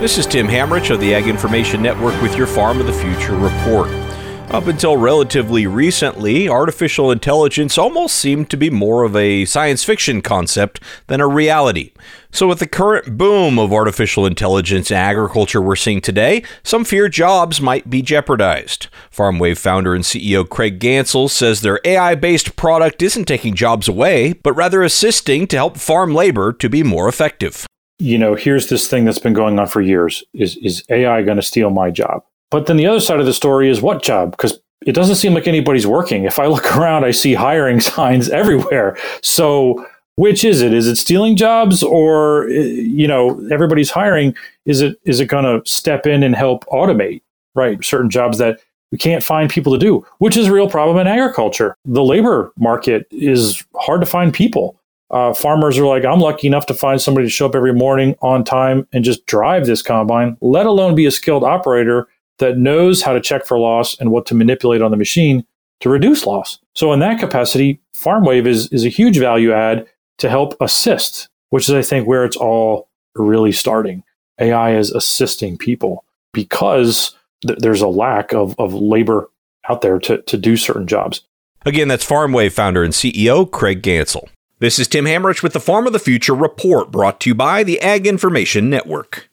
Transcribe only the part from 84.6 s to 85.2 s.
This is Tim